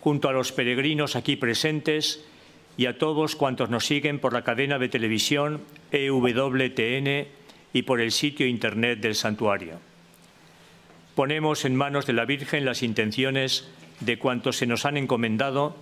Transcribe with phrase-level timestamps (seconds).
[0.00, 2.24] junto a los peregrinos aquí presentes
[2.76, 5.60] y a todos cuantos nos siguen por la cadena de televisión
[5.92, 7.28] EWTN
[7.72, 9.80] y por el sitio internet del santuario.
[11.14, 13.68] Ponemos en manos de la Virgen las intenciones
[14.00, 15.76] de cuantos se nos han encomendado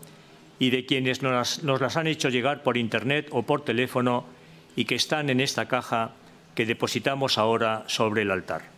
[0.58, 4.24] y de quienes nos las, han hecho llegar por internet o por teléfono
[4.74, 6.12] y que están en esta caja
[6.54, 8.77] que depositamos ahora sobre el altar.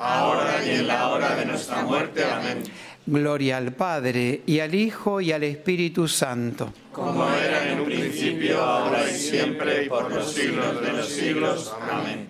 [0.00, 2.24] ahora y en la hora de nuestra muerte.
[2.24, 2.62] Amén.
[3.06, 6.72] Gloria al Padre, y al Hijo, y al Espíritu Santo.
[6.92, 11.74] Como era en un principio, ahora y siempre, y por los siglos de los siglos.
[11.90, 12.28] Amén.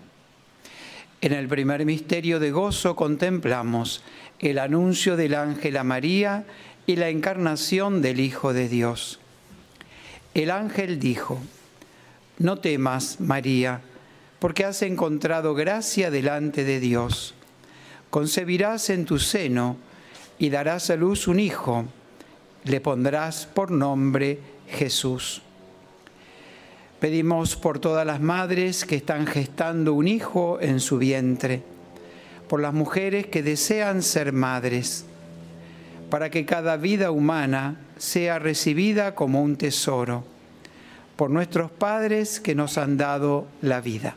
[1.20, 4.02] En el primer misterio de gozo contemplamos
[4.38, 6.44] el anuncio del ángel a María
[6.86, 9.20] y la encarnación del Hijo de Dios.
[10.34, 11.40] El ángel dijo,
[12.38, 13.82] No temas, María,
[14.38, 17.34] porque has encontrado gracia delante de Dios
[18.10, 19.76] concebirás en tu seno
[20.38, 21.86] y darás a luz un hijo,
[22.64, 24.38] le pondrás por nombre
[24.68, 25.42] Jesús.
[26.98, 31.62] Pedimos por todas las madres que están gestando un hijo en su vientre,
[32.48, 35.06] por las mujeres que desean ser madres,
[36.10, 40.24] para que cada vida humana sea recibida como un tesoro,
[41.16, 44.16] por nuestros padres que nos han dado la vida.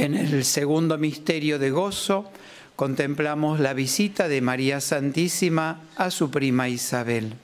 [0.00, 2.30] En el segundo misterio de gozo
[2.74, 7.34] contemplamos la visita de María Santísima a su prima Isabel.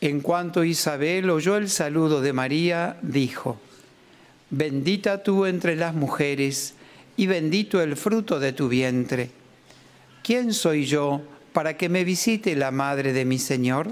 [0.00, 3.58] En cuanto Isabel oyó el saludo de María, dijo,
[4.50, 6.74] Bendita tú entre las mujeres
[7.16, 9.30] y bendito el fruto de tu vientre.
[10.22, 11.20] ¿Quién soy yo
[11.52, 13.88] para que me visite la madre de mi Señor?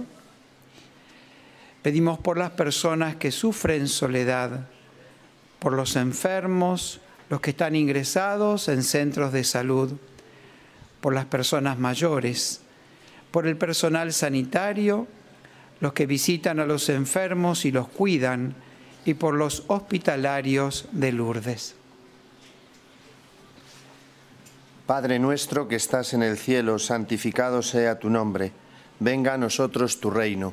[1.82, 4.68] Pedimos por las personas que sufren soledad
[5.60, 9.92] por los enfermos, los que están ingresados en centros de salud,
[11.00, 12.62] por las personas mayores,
[13.30, 15.06] por el personal sanitario,
[15.78, 18.54] los que visitan a los enfermos y los cuidan,
[19.04, 21.74] y por los hospitalarios de Lourdes.
[24.86, 28.52] Padre nuestro que estás en el cielo, santificado sea tu nombre,
[28.98, 30.52] venga a nosotros tu reino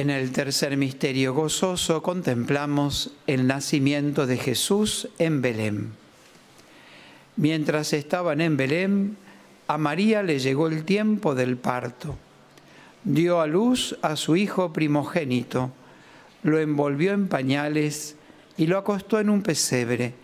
[0.00, 5.92] En el tercer misterio gozoso contemplamos el nacimiento de Jesús en Belén.
[7.36, 9.18] Mientras estaban en Belén,
[9.68, 12.16] a María le llegó el tiempo del parto.
[13.04, 15.70] Dio a luz a su hijo primogénito,
[16.44, 18.16] lo envolvió en pañales
[18.56, 20.14] y lo acostó en un pesebre,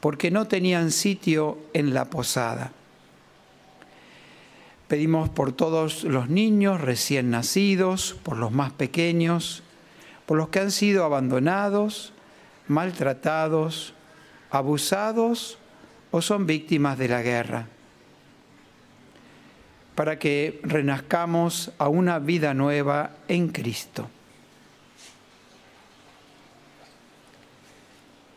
[0.00, 2.70] porque no tenían sitio en la posada.
[4.88, 9.64] Pedimos por todos los niños recién nacidos, por los más pequeños,
[10.26, 12.12] por los que han sido abandonados,
[12.68, 13.94] maltratados,
[14.50, 15.58] abusados
[16.12, 17.66] o son víctimas de la guerra,
[19.96, 24.08] para que renazcamos a una vida nueva en Cristo.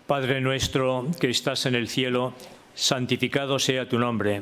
[0.07, 2.33] Padre nuestro que estás en el cielo,
[2.73, 4.41] santificado sea tu nombre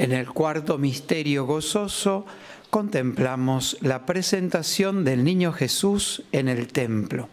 [0.00, 2.24] En el cuarto misterio gozoso
[2.70, 7.28] contemplamos la presentación del niño Jesús en el templo.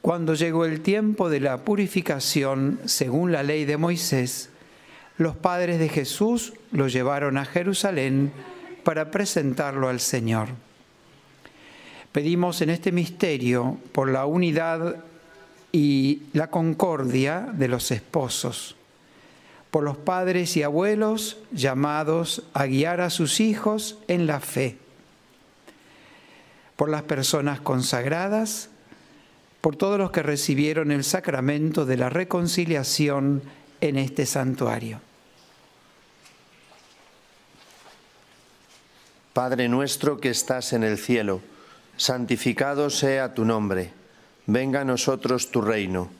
[0.00, 4.50] Cuando llegó el tiempo de la purificación según la ley de Moisés,
[5.18, 8.30] los padres de Jesús lo llevaron a Jerusalén
[8.84, 10.50] para presentarlo al Señor.
[12.12, 15.02] Pedimos en este misterio por la unidad
[15.72, 18.76] y la concordia de los esposos
[19.70, 24.78] por los padres y abuelos llamados a guiar a sus hijos en la fe,
[26.76, 28.68] por las personas consagradas,
[29.60, 33.42] por todos los que recibieron el sacramento de la reconciliación
[33.80, 35.00] en este santuario.
[39.32, 41.40] Padre nuestro que estás en el cielo,
[41.96, 43.92] santificado sea tu nombre,
[44.46, 46.19] venga a nosotros tu reino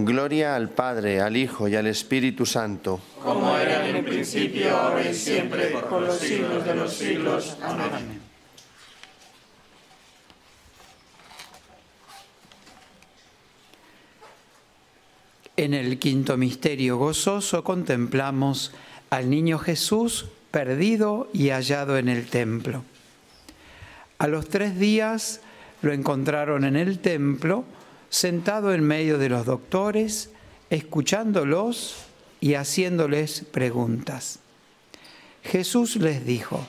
[0.00, 3.00] Gloria al Padre, al Hijo y al Espíritu Santo.
[3.20, 7.56] Como era en el principio, ahora y siempre, por los siglos de los siglos.
[7.60, 8.20] Amén.
[15.56, 18.72] En el quinto misterio gozoso contemplamos
[19.10, 22.84] al niño Jesús perdido y hallado en el templo.
[24.18, 25.40] A los tres días
[25.82, 27.64] lo encontraron en el templo,
[28.10, 30.30] sentado en medio de los doctores,
[30.70, 31.96] escuchándolos
[32.40, 34.40] y haciéndoles preguntas.
[35.42, 36.66] Jesús les dijo,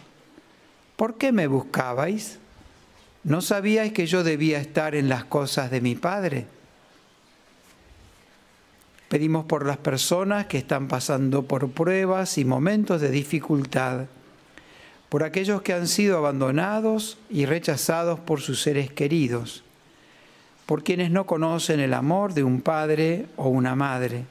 [0.96, 2.40] ¿por qué me buscabais?
[3.24, 6.48] ¿No sabíais que yo debía estar en las cosas de mi Padre?
[9.10, 14.06] Pedimos por las personas que están pasando por pruebas y momentos de dificultad,
[15.10, 19.64] por aquellos que han sido abandonados y rechazados por sus seres queridos,
[20.70, 24.26] por quienes no conocen el amor de un padre o una madre,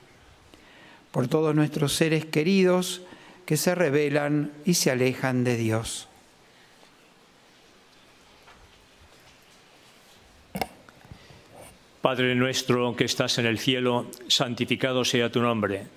[1.11, 3.03] por todos nuestros seres queridos
[3.45, 6.07] que se rebelan y se alejan de Dios.
[12.03, 15.89] Padre nuestro que estás en el cielo, santificado sea tu nombre.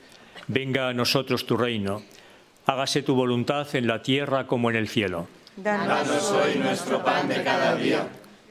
[0.48, 2.02] Venga a nosotros tu reino.
[2.66, 5.28] Hágase tu voluntad en la tierra como en el cielo.
[5.56, 8.08] Danos hoy nuestro pan de cada día.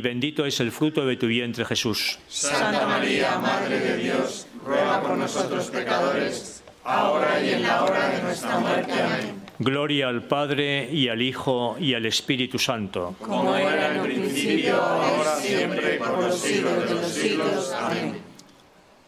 [0.00, 2.18] bendito es el fruto de tu vientre Jesús.
[2.28, 8.22] Santa María, Madre de Dios, ruega por nosotros pecadores, ahora y en la hora de
[8.22, 8.92] nuestra muerte.
[8.92, 9.46] Amén.
[9.58, 13.14] Gloria al Padre y al Hijo y al Espíritu Santo.
[13.20, 17.72] Como era en el principio, ahora siempre, por los siglos de los siglos.
[17.72, 18.18] Amén.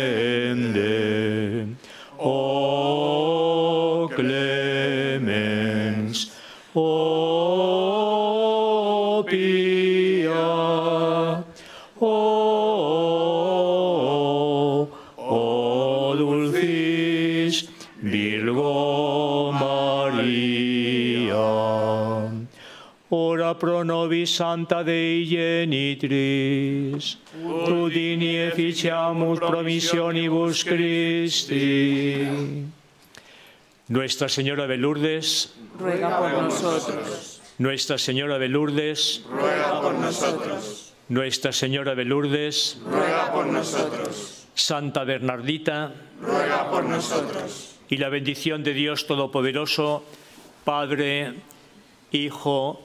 [24.26, 32.26] Santa Dei Genitris, ut in efficiamus promissionibus Christi.
[33.88, 37.40] Nuestra Señora de Lourdes, ruega por nosotros.
[37.58, 40.92] Nuestra Señora de Lourdes, Ruega por nosotros.
[41.08, 44.46] Nuestra Señora de Lourdes, Ruega por nosotros.
[44.54, 47.76] Santa Bernardita, Ruega por nosotros.
[47.90, 50.02] y la bendición de Dios Todopoderoso,
[50.64, 51.34] Padre,
[52.10, 52.80] Hijo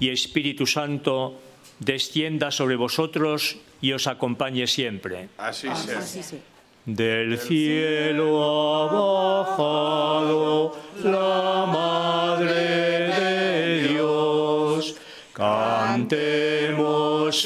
[0.00, 1.38] y Espíritu Santo,
[1.78, 5.28] descienda sobre vosotros y os acompañe siempre.
[5.38, 5.98] Así sea.
[5.98, 6.40] Así sea.
[6.86, 14.96] Del cielo ha bajado la Madre de Dios.
[15.34, 16.80] Cantemos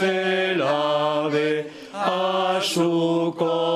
[0.01, 3.74] el ave a su concepción.